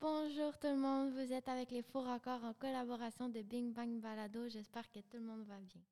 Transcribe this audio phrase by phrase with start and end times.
[0.00, 4.00] Bonjour tout le monde, vous êtes avec les Faux Raccords en collaboration de Bing Bang
[4.00, 4.48] Balado.
[4.48, 5.82] J'espère que tout le monde va bien.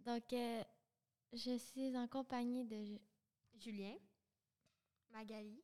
[0.00, 0.62] Donc, euh,
[1.32, 3.00] je suis en compagnie de Ju-
[3.58, 3.94] Julien.
[5.12, 5.60] Magali.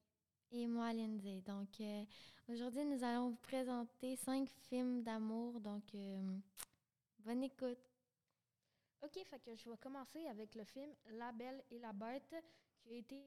[0.50, 1.40] et moi, Lindsay.
[1.42, 2.04] Donc, euh,
[2.48, 5.60] aujourd'hui, nous allons vous présenter cinq films d'amour.
[5.60, 6.38] Donc, euh,
[7.20, 7.78] bonne écoute.
[9.02, 12.34] OK, fait je vais commencer avec le film La Belle et la Bête
[12.80, 13.22] qui a été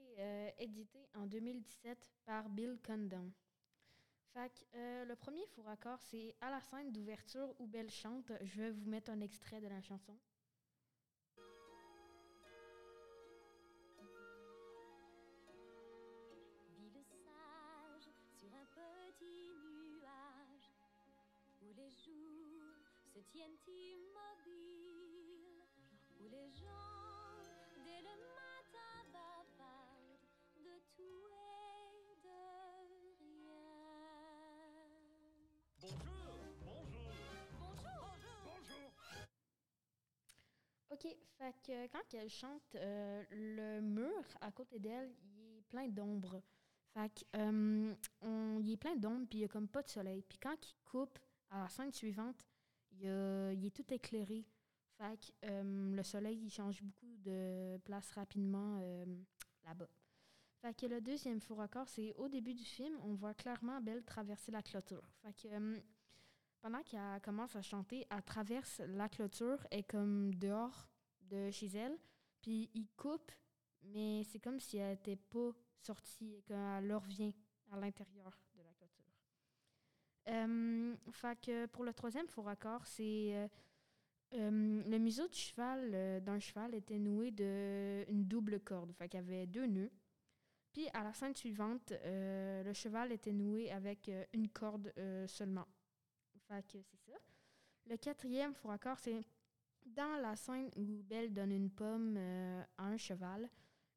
[0.58, 3.32] édité en 2017 par Bill Condon.
[4.34, 8.32] Fait que euh, le premier faux raccord, c'est à la scène d'ouverture où Belle chante.
[8.42, 10.16] Je vais vous mettre un extrait de la chanson.
[16.78, 20.70] Ville sage sur un petit nuage
[21.64, 25.64] où les jours se tiennent immobiles,
[26.20, 27.42] où les gens
[27.84, 28.39] dès le
[35.90, 37.10] Bonjour, bonjour,
[37.60, 38.14] Bonjour,
[38.46, 38.92] bonjour.
[40.92, 41.18] OK,
[41.92, 46.42] quand elle chante, euh, le mur à côté d'elle, il est plein d'ombre.
[46.94, 49.90] Fait que, euh, on- il est plein d'ombre, puis il n'y a comme pas de
[49.90, 50.22] soleil.
[50.28, 51.18] Puis quand il coupe
[51.50, 52.46] à la scène suivante,
[52.92, 54.46] il, a- est tout éclairé.
[54.98, 58.80] Fait que euh, le soleil, il change beaucoup de place rapidement
[59.64, 59.90] là-bas.
[60.62, 64.04] Fait que le deuxième faux raccord, c'est au début du film, on voit clairement Belle
[64.04, 65.08] traverser la clôture.
[65.22, 65.80] Fait que euh,
[66.62, 70.90] pendant qu'elle commence à chanter, elle traverse la clôture, est comme dehors
[71.22, 71.98] de chez elle,
[72.42, 73.32] puis il coupe,
[73.84, 77.34] mais c'est comme si elle n'était pas sortie et qu'elle revient
[77.72, 79.06] à l'intérieur de la clôture.
[80.28, 83.48] Euh, fait que pour le troisième faux raccord, c'est euh,
[84.36, 89.24] euh, le museau du cheval d'un cheval était noué d'une double corde, fait qu'il y
[89.24, 89.92] avait deux nœuds.
[90.72, 95.28] Puis à la scène suivante, euh, le cheval était noué avec euh, une corde euh,
[95.28, 95.68] seulement.
[96.32, 97.14] C'est ça.
[97.86, 99.22] Le quatrième faux raccord, c'est
[99.86, 102.18] dans la scène où Belle donne une pomme
[102.78, 103.50] à un cheval.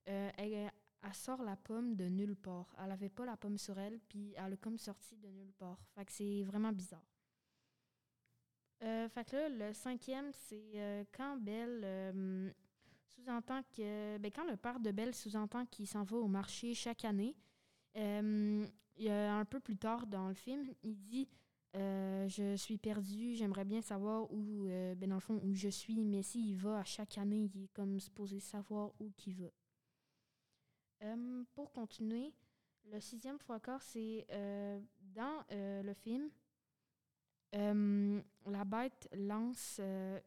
[0.05, 0.71] elle,
[1.13, 2.75] sort la pomme de nulle part.
[2.83, 5.79] Elle avait pas la pomme sur elle, puis elle a comme sorti de nulle part.
[5.95, 7.07] Fait que c'est vraiment bizarre.
[8.81, 12.55] Fait que là, le cinquième, c'est quand Belle
[13.15, 14.19] sous-entend que.
[14.19, 17.37] Ben, quand le père de Belle sous-entend qu'il s'en va au marché chaque année,
[17.97, 21.29] euh, un peu plus tard dans le film, il dit
[21.77, 25.69] euh, Je suis perdu, j'aimerais bien savoir où, euh, ben, dans le fond, où je
[25.69, 29.49] suis, mais s'il va à chaque année, il est comme supposé savoir où qu'il va.
[31.55, 32.33] Pour continuer,
[32.85, 34.25] le sixième fois encore, c'est
[35.01, 36.31] dans le film.
[37.53, 39.81] la bête lance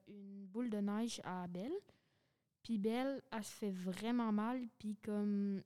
[0.07, 1.71] une boule de neige à Belle.
[2.65, 4.67] Puis Belle, elle se fait vraiment mal.
[4.79, 5.61] Puis comme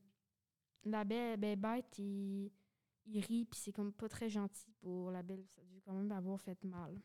[0.84, 2.52] la belle, bête, il,
[3.06, 3.46] il rit.
[3.46, 5.46] Puis c'est comme pas très gentil pour la Belle.
[5.48, 7.02] Ça a dû quand même avoir fait mal.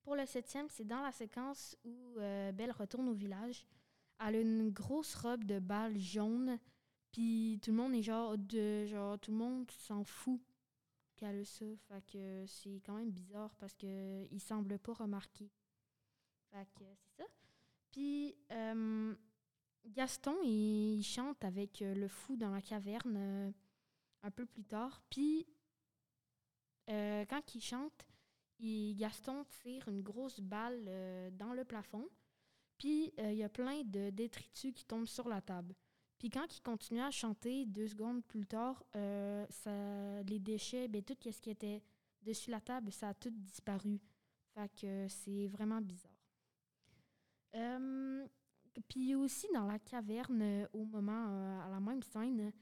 [0.00, 3.66] Pour le septième, c'est dans la séquence où euh, Belle retourne au village.
[4.18, 6.58] Elle a une grosse robe de bal jaune.
[7.12, 10.40] Puis tout le monde est genre de genre tout le monde s'en fout
[11.16, 11.66] qu'elle a ça.
[11.88, 15.50] Fait que c'est quand même bizarre parce que il semble pas remarquer.
[16.50, 17.07] Fait que.
[17.90, 19.14] Puis euh,
[19.86, 23.50] Gaston, il, chante avec euh, le fou dans la caverne euh,
[24.22, 25.02] un peu plus tard.
[25.10, 25.46] Puis
[26.86, 28.06] quand il chante,
[28.58, 32.08] Gaston tire une grosse balle dans le plafond.
[32.78, 35.74] Puis il y a plein de détritus qui tombent sur la table.
[36.18, 41.42] Puis quand il continue à chanter, deux secondes plus tard, les déchets, ben, tout ce
[41.42, 41.82] qui était
[42.22, 44.00] dessus la table, ça a tout disparu.
[44.54, 46.17] Fait que c'est vraiment bizarre.
[47.54, 48.26] Euh,
[48.88, 52.52] puis aussi dans la caverne, euh, au moment, euh, à la même scène,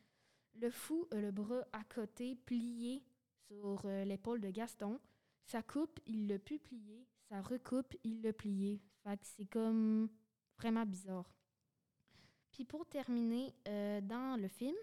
[0.54, 3.04] le fou a le bras à côté, plié
[3.46, 4.98] sur l'épaule de Gaston.
[5.44, 7.06] Ça coupe, il l'a pu plier.
[7.28, 8.80] Ça recoupe, il l'a plié.
[9.02, 10.08] Fait que c'est comme
[10.58, 11.30] vraiment bizarre.
[12.50, 14.74] Puis pour terminer, dans le film,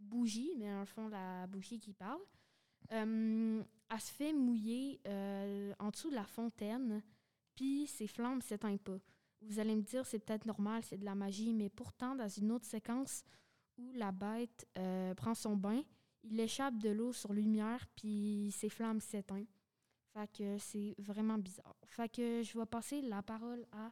[0.00, 2.20] Bougie, mais dans le fond, la bougie qui parle,
[2.90, 3.64] elle
[4.00, 5.00] se fait mouiller
[5.78, 7.00] en dessous de la fontaine,
[7.54, 8.98] puis ses flammes ne s'éteignent pas.
[9.42, 12.52] Vous allez me dire, c'est peut-être normal, c'est de la magie, mais pourtant, dans une
[12.52, 13.24] autre séquence
[13.78, 15.82] où la bête euh, prend son bain,
[16.22, 19.46] il échappe de l'eau sur lumière, puis ses flammes s'éteignent.
[20.12, 21.74] Fait que c'est vraiment bizarre.
[21.86, 23.90] Fait que je vais passer la parole à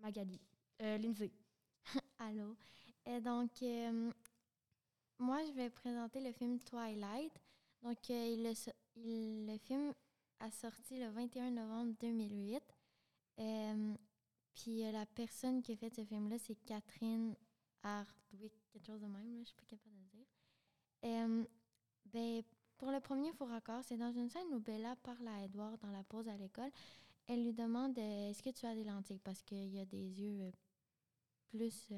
[0.00, 0.40] Magali.
[0.82, 1.32] Euh, Lindsay.
[2.18, 2.56] Allô.
[3.06, 4.10] Et donc, euh,
[5.18, 7.32] moi, je vais présenter le film Twilight.
[7.82, 8.54] Donc, il-
[8.96, 9.92] le film
[10.40, 12.62] a sorti le 21 novembre 2008.
[14.58, 17.36] Puis euh, la personne qui a fait ce film-là, c'est Catherine
[17.82, 20.26] Hardwick, quelque chose de même, là, je suis pas capable de dire.
[21.04, 21.44] Euh,
[22.06, 22.42] ben,
[22.76, 25.90] pour le premier faux raccord, c'est dans une scène où Bella parle à Edward dans
[25.90, 26.70] la pause à l'école.
[27.28, 29.20] Elle lui demande euh, Est-ce que tu as des lentilles?
[29.20, 30.50] Parce qu'il y a des yeux
[31.50, 31.92] plus,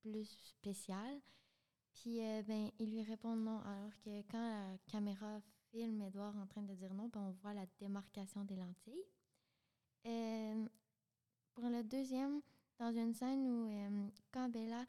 [0.00, 1.20] plus spéciales.
[1.92, 3.60] Puis, ben, il lui répond non.
[3.60, 5.40] Alors que quand la caméra
[5.70, 9.04] filme Edward en train de dire non, ben, on voit la démarcation des lentilles.
[11.54, 12.40] Pour le deuxième,
[12.78, 14.84] dans une scène où euh, quand Bella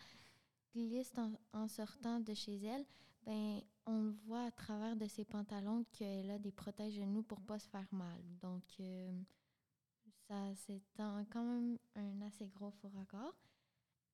[0.76, 1.14] glisse
[1.54, 2.86] en, sortant de chez elle,
[3.26, 7.60] ben, on le voit à travers de ses pantalons qu'elle a des protège-genoux pour pas
[7.60, 8.20] se faire mal.
[8.42, 9.12] Donc, euh,
[10.28, 13.36] ça, c'est quand même un assez gros faux raccord.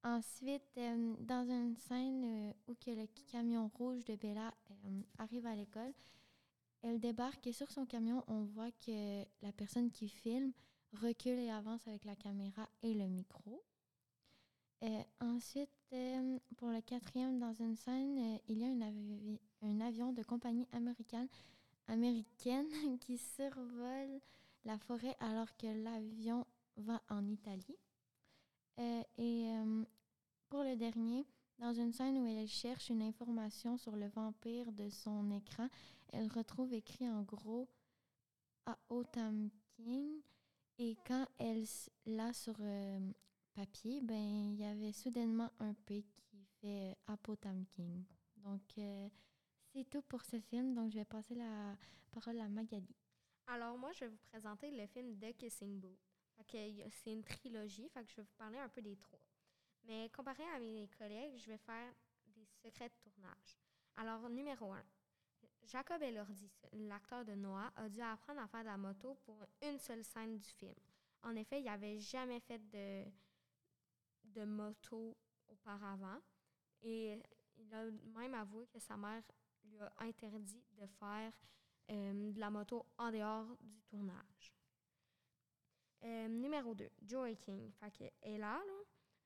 [0.03, 4.53] Ensuite, euh, dans une scène où que le camion rouge de Bella
[5.17, 5.93] arrive à l'école,
[6.81, 10.51] elle débarque et sur son camion, on voit que la personne qui filme
[10.93, 13.63] recule et avance avec la caméra et le micro.
[15.19, 19.79] Ensuite, euh, pour le quatrième, dans une scène, euh, il y a un, avi- un
[19.79, 21.27] avion de compagnie américaine,
[21.87, 22.67] américaine
[22.99, 24.19] qui survole
[24.65, 26.45] la forêt alors que l'avion
[26.77, 27.77] va en Italie.
[28.79, 29.51] Euh, et
[30.49, 31.25] pour le dernier,
[31.59, 35.67] dans une scène où elle cherche une information sur le vampire de son écran,
[36.11, 37.67] elle retrouve écrit en gros
[38.65, 40.21] à Otam King.
[40.83, 41.63] Et quand elle
[42.07, 42.99] l'a sur euh,
[43.53, 48.03] papier, ben il y avait soudainement un P qui fait euh, King.
[48.37, 49.07] Donc euh,
[49.71, 50.73] c'est tout pour ce film.
[50.73, 51.77] Donc je vais passer la
[52.11, 52.95] parole à Magali.
[53.45, 55.99] Alors, moi, je vais vous présenter le film The Kissing Booth.
[56.47, 59.21] C'est une trilogie, fait je vais vous parler un peu des trois.
[59.83, 61.93] Mais comparé à mes collègues, je vais faire
[62.25, 63.55] des secrets de tournage.
[63.97, 64.83] Alors, numéro un,
[65.67, 69.77] Jacob Elordi, l'acteur de Noah, a dû apprendre à faire de la moto pour une
[69.77, 70.75] seule scène du film.
[71.23, 72.59] En effet, il n'avait jamais fait
[74.33, 75.15] de, moto
[75.47, 76.19] auparavant.
[76.81, 77.19] Et
[77.57, 77.85] il a
[78.19, 79.21] même avoué que sa mère
[79.63, 81.31] lui a interdit de faire
[81.91, 84.53] euh, de la moto en dehors du tournage.
[86.03, 87.71] Euh, numéro 2, Joey King.
[87.79, 88.83] Fait que Ella là,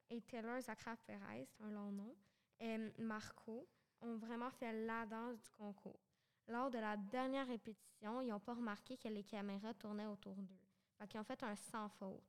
[0.09, 2.15] et Taylor Zachary Perez, c'est un long nom,
[2.59, 3.67] et Marco
[4.01, 6.04] ont vraiment fait la danse du concours.
[6.47, 10.59] Lors de la dernière répétition, ils n'ont pas remarqué que les caméras tournaient autour d'eux.
[10.97, 12.23] Fait qu'ils ont fait un sans faute.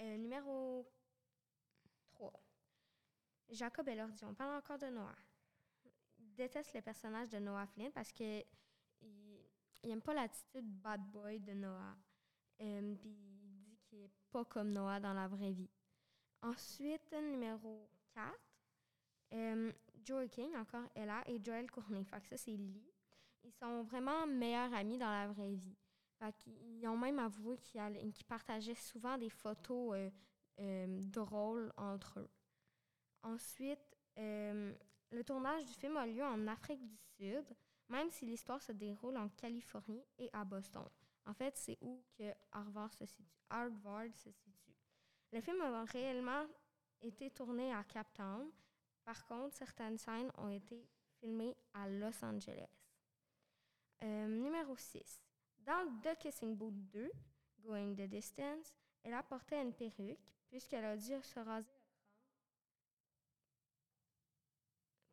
[0.00, 0.90] Euh, numéro
[2.12, 2.32] 3.
[3.50, 4.24] Jacob Elordi.
[4.24, 5.14] On parle encore de Noah.
[6.18, 8.44] Il déteste le personnage de Noah Flynn parce que
[9.00, 9.44] il,
[9.82, 11.96] il aime pas l'attitude bad boy de Noah.
[12.60, 15.70] Euh, Puis il dit qu'il est pas comme Noah dans la vraie vie.
[16.42, 18.32] Ensuite, numéro 4,
[19.32, 19.72] euh,
[20.04, 22.04] Joey King, encore Ella, et Joel Courtney.
[22.04, 22.92] Fait ça, c'est Lee.
[23.44, 25.76] Ils sont vraiment meilleurs amis dans la vraie vie.
[26.18, 30.10] Fait qu'ils ont même avoué qu'ils partageaient souvent des photos euh,
[30.60, 32.30] euh, drôles entre eux.
[33.22, 34.74] Ensuite, euh,
[35.10, 37.44] le tournage du film a lieu en Afrique du Sud,
[37.88, 40.88] même si l'histoire se déroule en Californie et à Boston.
[41.26, 43.38] En fait, c'est où que Harvard se situe.
[43.50, 44.74] Harvard se situe.
[45.32, 46.46] Le film a réellement
[47.00, 48.50] été tourné à Cape Town.
[49.08, 50.86] Par contre, certaines scènes ont été
[51.18, 52.68] filmées à Los Angeles.
[54.02, 55.22] Euh, numéro 6.
[55.60, 57.10] Dans The Kissing Booth 2,
[57.60, 61.80] Going the Distance, elle a porté une perruque puisqu'elle a dû se raser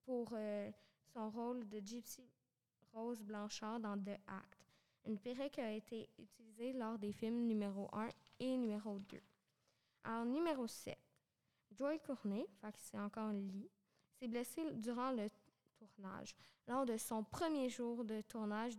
[0.03, 0.69] pour euh,
[1.13, 2.29] son rôle de Gypsy
[2.91, 4.67] Rose Blanchard dans The Act.
[5.05, 8.09] Une perruque a été utilisée lors des films numéro 1
[8.39, 9.21] et numéro 2.
[10.03, 10.99] Alors, numéro 7.
[11.71, 12.13] Joy que
[12.77, 13.69] c'est encore Lee,
[14.25, 15.29] s'est blessé durant le
[15.77, 16.35] tournage.
[16.67, 18.73] Lors de son premier jour de tournage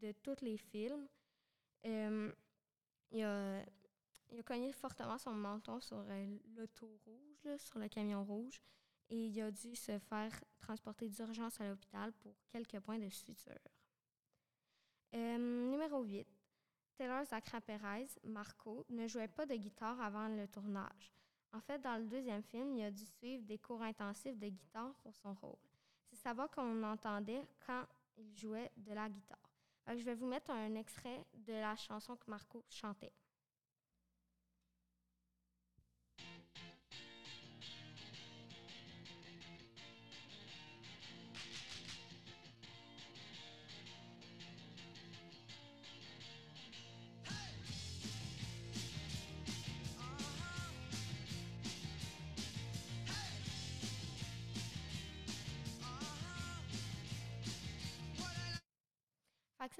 [0.00, 1.06] de tous les films,
[1.84, 2.32] euh,
[3.10, 3.62] il, a,
[4.30, 8.60] il a cogné fortement son menton sur euh, l'auto rouge, là, sur le camion rouge,
[9.10, 13.52] et il a dû se faire transporter d'urgence à l'hôpital pour quelques points de suture.
[15.14, 16.26] Euh, numéro 8.
[16.96, 21.12] Taylor Zachary Perez, Marco, ne jouait pas de guitare avant le tournage.
[21.52, 24.94] En fait, dans le deuxième film, il a dû suivre des cours intensifs de guitare
[25.02, 25.56] pour son rôle.
[26.10, 27.84] C'est sa voix qu'on entendait quand
[28.16, 29.38] il jouait de la guitare.
[29.88, 33.12] Je vais vous mettre un extrait de la chanson que Marco chantait.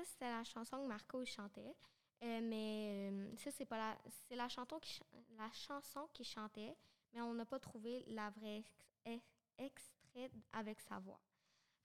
[0.05, 1.75] C'était la chanson que Marco chantait.
[2.23, 3.99] Euh, mais euh, ça, c'est pas la.
[4.29, 5.01] C'est la, chanson qui
[5.37, 6.75] la chanson qu'il chantait,
[7.13, 8.73] mais on n'a pas trouvé la vraie ex-
[9.05, 9.25] ex-
[9.59, 11.21] extrait avec sa voix.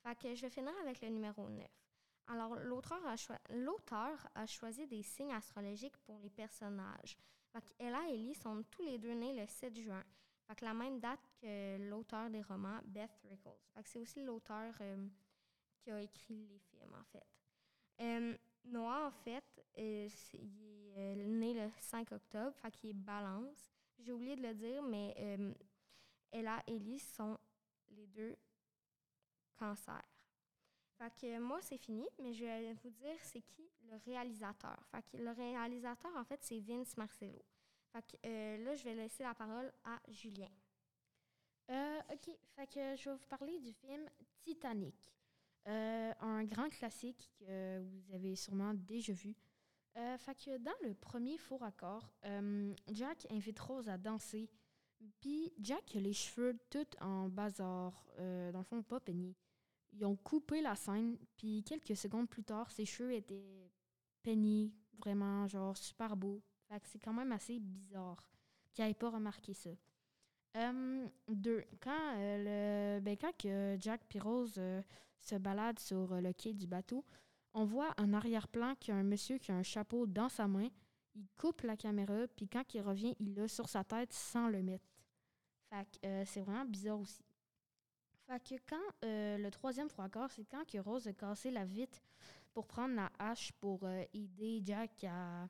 [0.04, 1.68] Fait que je vais finir avec le numéro 9.
[2.28, 7.18] Alors, l'auteur a, a choisi des signes astrologiques pour les personnages.
[7.78, 10.04] Ella et Ellie sont tous les deux nés le 7 juin.
[10.48, 13.60] Fait la même date que l'auteur des romans, Beth Rickles.
[13.84, 15.08] C'est aussi l'auteur euh,
[15.80, 17.26] qui a écrit les films, en fait.
[18.02, 19.44] Euh, Noah, en fait,
[19.78, 23.72] euh, c'est- il est euh, né le 5 octobre, fait qu'il est balance.
[24.00, 25.54] J'ai oublié de le dire, mais euh,
[26.32, 27.38] Ella et Ellie sont
[27.92, 28.36] les deux
[29.56, 30.02] cancers.
[30.98, 34.78] Fait que moi, c'est fini, mais je vais vous dire c'est qui le réalisateur.
[34.92, 37.44] Fait que le réalisateur, en fait, c'est Vince Marcello.
[37.92, 40.50] Fait que euh, là, je vais laisser la parole à Julien.
[41.70, 44.08] Euh, ok, fait que je vais vous parler du film
[44.44, 44.96] Titanic.
[45.68, 49.36] Euh, un grand classique que vous avez sûrement déjà vu.
[49.98, 54.50] Euh, fait que dans le premier faux raccord, euh, Jack invite Rose à danser.
[55.20, 59.36] Puis Jack a les cheveux tout en bazar, dans le fond pas peignés.
[59.94, 63.72] Ils ont coupé la scène, puis quelques secondes plus tard, ses cheveux étaient
[64.22, 66.42] peignés, vraiment genre super beaux.
[66.70, 68.30] Fait que c'est quand même assez bizarre
[68.74, 69.72] qu'il n'ait pas remarqué ça.
[71.28, 74.62] Deux, quand, le, ben, quand que Jack et Rose
[75.22, 77.06] se baladent sur euh, le quai du bateau,
[77.54, 80.48] on voit en arrière-plan qu'il y a un monsieur qui a un chapeau dans sa
[80.48, 80.70] main.
[81.16, 84.62] Il coupe la caméra, puis quand il revient, il l'a sur sa tête sans le
[84.64, 84.88] mettre.
[85.70, 87.24] Fait que euh, c'est vraiment bizarre aussi.
[88.28, 91.66] Fait que quand euh, le troisième trois quarts, c'est quand que Rose a cassé la
[91.66, 92.00] vitre
[92.54, 95.48] pour prendre la hache pour aider Jack à,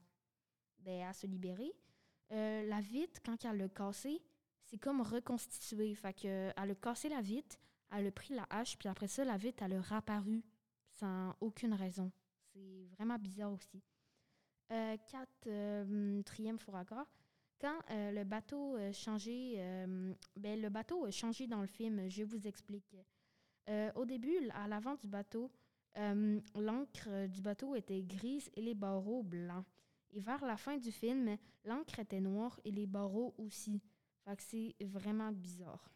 [0.79, 1.73] ben, se libérer.
[2.29, 4.21] La vitre, quand elle l'a cassée,
[4.71, 5.93] c'est comme reconstitué.
[5.95, 7.57] Fait que, elle a cassé la vitre,
[7.91, 10.43] elle a pris la hache, puis après ça, la vitre, elle a réapparu
[10.89, 12.11] sans aucune raison.
[12.53, 13.81] C'est vraiment bizarre aussi.
[14.71, 17.07] Euh, quatrième faux raccord.
[17.59, 22.09] Quand euh, le bateau a changé, euh, ben, le bateau a changé dans le film,
[22.09, 22.95] je vous explique.
[23.69, 25.51] Euh, au début, à l'avant du bateau,
[25.97, 29.65] euh, l'encre du bateau était grise et les barreaux blancs.
[30.09, 33.81] Et vers la fin du film, l'encre était noire et les barreaux aussi.
[34.37, 35.91] C'est vraiment bizarre.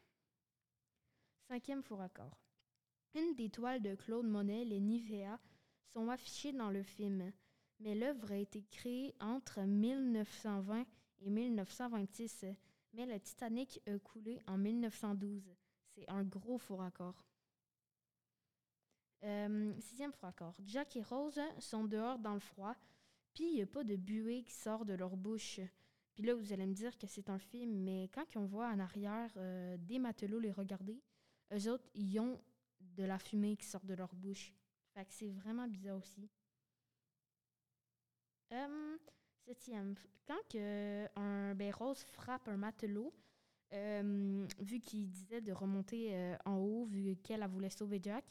[1.47, 2.39] Cinquième faux raccord.
[3.13, 5.39] Une des toiles de Claude Monet, les Nivea,
[5.93, 7.31] sont affichées dans le film,
[7.79, 10.87] mais l'œuvre a été créée entre 1920
[11.19, 12.45] et 1926,
[12.93, 15.53] mais le Titanic a coulé en 1912.
[15.93, 17.23] C'est un gros faux raccord.
[19.23, 20.55] Euh, sixième faux raccord.
[20.65, 22.75] Jack et Rose sont dehors dans le froid,
[23.35, 25.59] puis il n'y a pas de buée qui sort de leur bouche.
[26.15, 28.79] Puis là, vous allez me dire que c'est un film, mais quand on voit en
[28.79, 31.03] arrière euh, des matelots les regarder,
[31.53, 32.41] eux autres, ils ont
[32.79, 34.53] de la fumée qui sort de leur bouche.
[34.93, 36.29] Fait que c'est vraiment bizarre aussi.
[38.53, 38.97] Euh,
[39.45, 39.95] septième,
[40.27, 43.13] quand que un, ben, Rose frappe un matelot,
[43.73, 48.25] euh, vu qu'il disait de remonter euh, en haut, vu qu'elle elle voulait sauver Jack,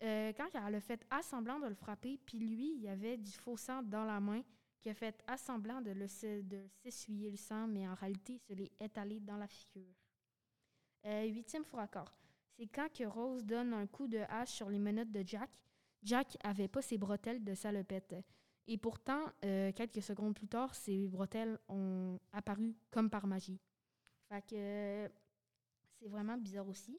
[0.00, 3.56] quand elle a fait assemblant de le frapper, puis lui, il y avait du faux
[3.56, 4.42] sang dans la main,
[4.80, 8.52] qui a fait assemblant de le de s'essuyer le sang, mais en réalité, il se
[8.52, 9.96] l'est étalé dans la figure.
[11.04, 12.14] Huitième faux raccord.
[12.58, 15.48] C'est quand que Rose donne un coup de hache sur les menottes de Jack.
[16.02, 18.16] Jack avait pas ses bretelles de salopette.
[18.66, 23.60] Et pourtant, euh, quelques secondes plus tard, ses bretelles ont apparu comme par magie.
[24.28, 25.08] Fait euh,
[26.00, 26.98] c'est vraiment bizarre aussi.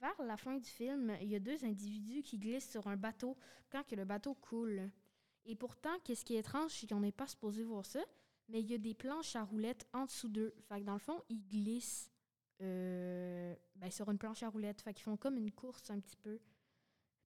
[0.00, 3.36] Vers la fin du film, il y a deux individus qui glissent sur un bateau
[3.70, 4.90] quand le bateau coule.
[5.44, 8.00] Et pourtant, qu'est-ce qui est étrange, c'est qu'on n'est pas supposé voir ça,
[8.48, 10.54] mais il y a des planches à roulettes en dessous d'eux.
[10.68, 12.10] Fait que dans le fond, ils glissent
[12.62, 14.82] euh, ben, sur une planche à roulettes.
[14.82, 16.38] Fait qu'ils font comme une course un petit peu.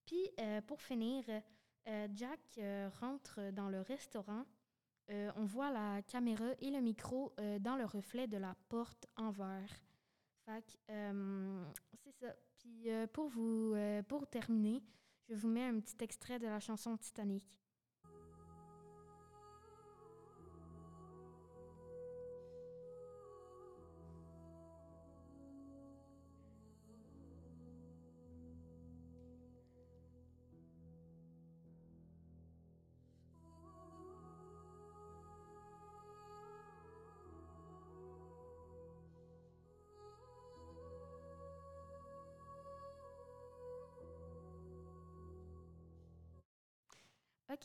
[0.07, 1.25] Puis, euh, pour finir,
[1.89, 2.61] euh, Jack
[3.01, 4.45] rentre dans le restaurant.
[5.37, 9.83] On voit la caméra et le micro dans le reflet de la porte en verre.
[10.47, 12.35] Fait c'est ça.
[12.57, 13.77] Puis, pour, vous,
[14.09, 14.83] pour terminer,
[15.29, 17.45] je vous mets un petit extrait de la chanson Titanic.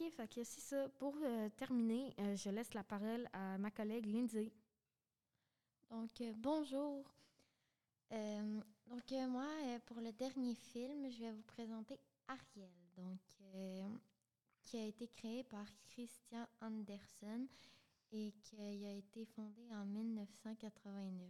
[0.07, 0.87] Fait c'est ça.
[0.97, 4.49] Pour euh, terminer, euh, je laisse la parole à ma collègue Lindsay.
[5.89, 7.03] Donc, euh, bonjour.
[8.09, 9.45] Donc, moi,
[9.85, 13.19] pour le dernier film, je vais vous présenter Ariel, donc,
[14.63, 17.47] qui a été créé par Christian Andersen
[18.13, 21.29] et qui a été fondé en 1989.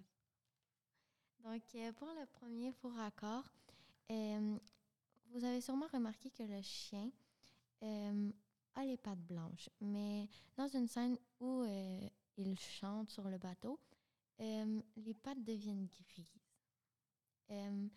[1.43, 3.51] Donc, pour le premier faux raccord,
[4.09, 7.11] vous avez sûrement remarqué que le chien
[8.85, 13.79] les pattes blanches, mais dans une scène où euh, il chante sur le bateau,
[14.41, 16.39] euh, les pattes deviennent grises.
[17.51, 17.87] Euh,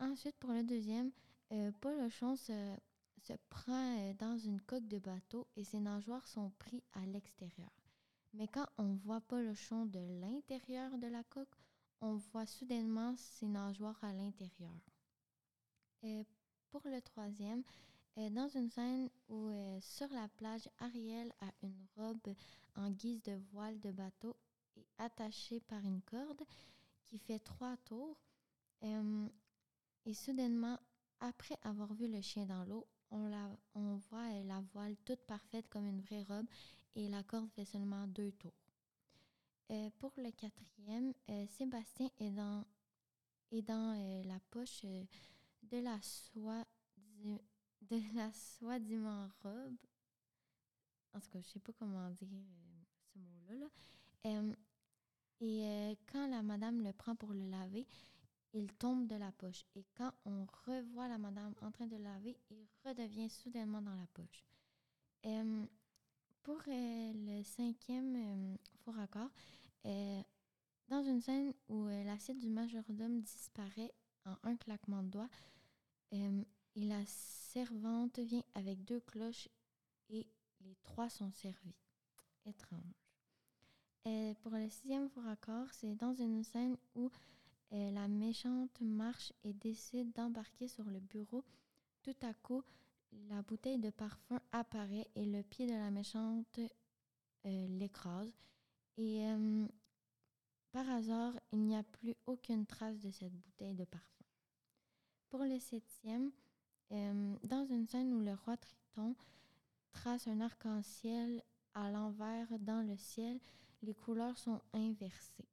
[0.00, 1.12] ensuite, pour le deuxième,
[1.52, 2.76] euh, Polochon se,
[3.22, 7.70] se prend dans une coque de bateau et ses nageoires sont pris à l'extérieur.
[8.34, 11.54] Mais quand on voit Polochon de l'intérieur de la coque,
[12.00, 14.74] on voit soudainement ses nageoires à l'intérieur.
[16.70, 17.62] Pour le troisième,
[18.30, 22.34] dans une scène où euh, sur la plage, Ariel a une robe
[22.74, 24.36] en guise de voile de bateau
[24.76, 26.42] et attachée par une corde
[27.04, 28.18] qui fait trois tours.
[28.82, 29.28] Euh,
[30.04, 30.78] et soudainement,
[31.20, 35.20] après avoir vu le chien dans l'eau, on, la, on voit euh, la voile toute
[35.20, 36.46] parfaite comme une vraie robe
[36.96, 38.52] et la corde fait seulement deux tours.
[39.70, 42.64] Euh, pour le quatrième, euh, Sébastien est dans,
[43.52, 45.04] est dans euh, la poche euh,
[45.70, 46.64] de la soie
[47.82, 49.76] de la soi-disant robe.
[51.14, 53.54] En tout cas, je sais pas comment dire euh, ce mot-là.
[53.54, 53.68] là.
[54.26, 54.54] Euh,
[55.40, 57.86] et euh, quand la madame le prend pour le laver,
[58.52, 59.64] il tombe de la poche.
[59.76, 64.06] Et quand on revoit la madame en train de laver, il redevient soudainement dans la
[64.14, 64.44] poche.
[66.42, 69.30] Pour le cinquième faux raccord,
[69.84, 73.92] dans une scène où l'assiette du majordome disparaît
[74.24, 75.28] en un claquement de doigts,
[76.76, 79.48] et la servante vient avec deux cloches
[80.10, 80.26] et
[80.60, 81.74] les trois sont servis.
[82.46, 82.94] Étrange.
[84.06, 87.10] Euh, pour le sixième faux raccord, c'est dans une scène où
[87.72, 91.44] euh, la méchante marche et décide d'embarquer sur le bureau.
[92.02, 92.62] Tout à coup,
[93.28, 96.60] la bouteille de parfum apparaît et le pied de la méchante
[97.46, 98.32] euh, l'écrase.
[98.96, 99.66] Et euh,
[100.72, 104.24] par hasard, il n'y a plus aucune trace de cette bouteille de parfum.
[105.28, 106.32] Pour le septième,
[106.92, 109.14] euh, dans une scène où le roi Triton
[109.92, 111.42] trace un arc-en-ciel
[111.74, 113.38] à l'envers dans le ciel,
[113.82, 115.48] les couleurs sont inversées.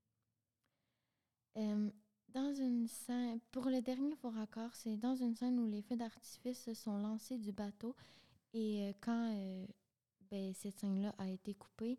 [1.58, 1.90] Euh,
[2.30, 5.96] dans une scène, pour le dernier faux raccord, c'est dans une scène où les feux
[5.96, 7.96] d'artifice se sont lancés du bateau
[8.54, 9.34] et euh, quand
[10.32, 11.98] ben, cette scène-là a été coupée,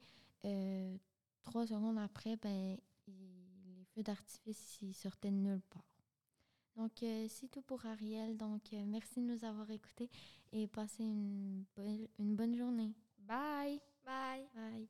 [1.42, 5.95] trois secondes après, ben, les feux d'artifice sortaient de nulle part.
[6.76, 8.36] Donc, euh, c'est tout pour Ariel.
[8.36, 10.10] Donc, euh, merci de nous avoir écoutés
[10.52, 11.64] et passez une,
[12.18, 12.92] une bonne journée.
[13.18, 13.80] Bye!
[14.04, 14.48] Bye!
[14.54, 14.88] Bye!